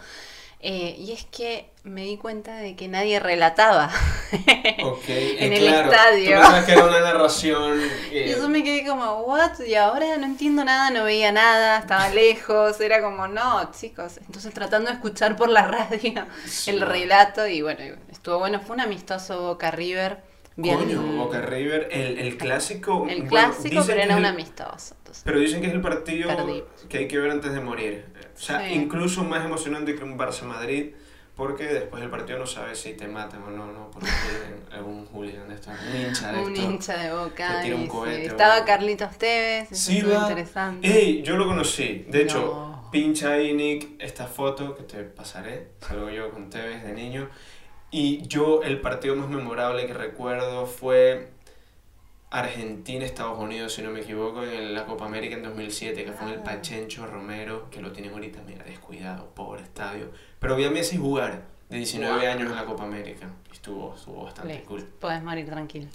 [0.59, 3.91] Eh, y es que me di cuenta de que nadie relataba.
[4.83, 6.39] Ok, En el estadio.
[6.41, 7.79] Tú que era una narración.
[8.11, 9.59] eh, Y yo me quedé como, ¿what?
[9.65, 14.17] Y ahora no entiendo nada, no veía nada, estaba lejos, era como, no, chicos.
[14.25, 16.71] Entonces tratando de escuchar por la radio Sí.
[16.71, 20.17] el relato y bueno, estuvo bueno, fue un amistoso Boca River.
[20.57, 23.05] Bien, Coño, Boca River, el, el clásico.
[23.09, 24.95] el clásico, pero era un amistoso.
[24.99, 25.21] entonces.
[25.25, 26.63] Pero dicen que es el partido Perdí.
[26.87, 28.05] que hay que ver antes de morir.
[28.35, 28.73] O sea, Sí.
[28.73, 30.91] incluso más emocionante que un Barça-Madrid,
[31.35, 34.07] porque después del partido no sabes si te matan o no, no, porque
[34.71, 37.61] algún hooligan de estos, un hincha de un hincha de Boca.
[37.61, 38.63] tira un sí, cohete o Estaba.
[38.65, 40.87] Carlitos Tevez, eso Sí, interesante.
[40.87, 42.05] Ey, yo lo conocí.
[42.09, 42.89] De hecho, No.
[42.91, 45.71] pincha ahí, Nick, esta foto que te pasaré.
[45.81, 47.29] Salgo yo con Tevez de niño.
[47.97, 51.29] Y yo, el partido más memorable que recuerdo fue
[52.29, 56.33] Argentina-Estados Unidos, si no me equivoco, en la Copa América en 2007, que fue en
[56.33, 56.43] el Ah.
[56.43, 60.11] Pachencho Romero, que lo tienen ahorita, mira, descuidado, pobre estadio.
[60.39, 62.27] Pero vi a Messi jugar de 19 Wow.
[62.31, 63.29] años en la Copa América.
[63.49, 64.83] Estuvo, estuvo bastante Listo, cool.
[64.99, 65.87] Puedes morir tranquilo.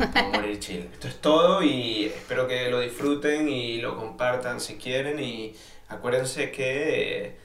[0.00, 0.80] A morir chill.
[0.94, 5.54] Esto es todo y espero que lo disfruten y lo compartan si quieren y
[5.86, 7.36] acuérdense que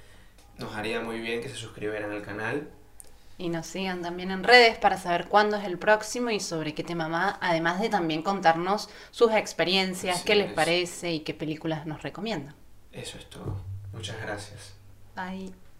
[0.58, 2.68] nos haría muy bien que se suscribieran al canal.
[3.42, 6.84] Y nos sigan también en redes para saber cuándo es el próximo y sobre qué
[6.84, 10.54] tema va, además de también contarnos sus experiencias, Así qué les es.
[10.54, 12.54] parece y qué películas nos recomiendan.
[12.92, 13.58] Eso es todo.
[13.94, 14.74] Muchas gracias.
[15.16, 15.71] Bye.